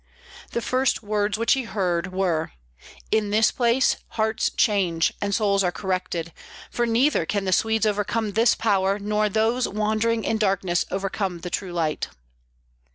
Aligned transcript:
The 0.53 0.63
first 0.63 1.03
words 1.03 1.37
which 1.37 1.53
he 1.53 1.61
heard 1.61 2.11
were: 2.11 2.53
"In 3.11 3.29
this 3.29 3.51
place 3.51 3.97
hearts 4.07 4.49
change 4.49 5.13
and 5.21 5.35
souls 5.35 5.63
are 5.63 5.71
corrected, 5.71 6.33
for 6.71 6.87
neither 6.87 7.23
can 7.23 7.45
the 7.45 7.51
Swedes 7.51 7.85
overcome 7.85 8.31
this 8.31 8.55
power, 8.55 8.97
nor 8.97 9.29
those 9.29 9.67
wandering 9.67 10.23
in 10.23 10.39
darkness 10.39 10.85
overcome 10.89 11.41
the 11.41 11.51
true 11.51 11.71
light!" 11.71 12.09